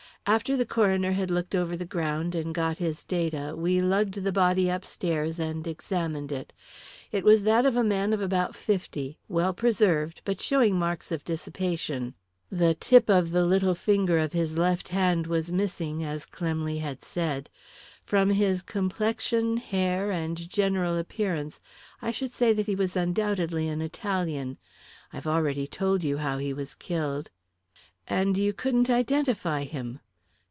"After 0.27 0.55
the 0.55 0.67
coroner 0.67 1.13
had 1.13 1.31
looked 1.31 1.55
over 1.55 1.75
the 1.75 1.83
ground 1.85 2.35
and 2.35 2.53
got 2.53 2.77
his 2.77 3.03
data, 3.03 3.55
we 3.57 3.81
lugged 3.81 4.13
the 4.23 4.31
body 4.31 4.69
upstairs 4.69 5.39
and 5.39 5.65
examined 5.65 6.31
it. 6.31 6.53
It 7.11 7.23
was 7.23 7.41
that 7.41 7.65
of 7.65 7.75
a 7.75 7.83
man 7.83 8.13
of 8.13 8.21
about 8.21 8.55
fifty, 8.55 9.17
well 9.27 9.51
preserved, 9.51 10.21
but 10.23 10.39
showing 10.39 10.75
marks 10.75 11.11
of 11.11 11.25
dissipation. 11.25 12.13
The 12.51 12.75
tip 12.75 13.09
of 13.09 13.31
the 13.31 13.47
little 13.47 13.73
finger 13.73 14.19
on 14.19 14.29
his 14.29 14.59
left 14.59 14.89
hand 14.89 15.25
was 15.25 15.51
missing, 15.51 16.03
as 16.03 16.27
Clemley 16.27 16.81
had 16.81 17.03
said. 17.03 17.49
From 18.03 18.29
his 18.29 18.61
complexion, 18.61 19.57
hair, 19.57 20.11
and 20.11 20.37
general 20.47 20.99
appearance 20.99 21.59
I 21.99 22.11
should 22.11 22.31
say 22.31 22.53
that 22.53 22.67
he 22.67 22.75
was 22.75 22.95
undoubtedly 22.95 23.67
an 23.67 23.81
Italian. 23.81 24.59
I've 25.11 25.25
already 25.27 25.65
told 25.65 26.03
you 26.03 26.17
how 26.19 26.37
he 26.37 26.53
was 26.53 26.75
killed." 26.75 27.31
"And 28.07 28.37
you 28.37 28.53
couldn't 28.53 28.87
identify 28.91 29.63
him." 29.63 29.99